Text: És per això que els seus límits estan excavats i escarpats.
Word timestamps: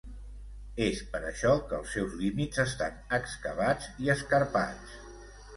És 0.85 1.01
per 1.11 1.19
això 1.31 1.51
que 1.67 1.77
els 1.81 1.93
seus 1.97 2.17
límits 2.23 2.63
estan 2.65 2.97
excavats 3.21 3.93
i 4.07 4.11
escarpats. 4.19 5.01